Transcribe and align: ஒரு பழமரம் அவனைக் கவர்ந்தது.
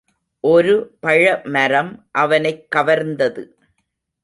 ஒரு 0.43 0.97
பழமரம் 1.01 1.91
அவனைக் 2.11 2.67
கவர்ந்தது. 2.75 3.43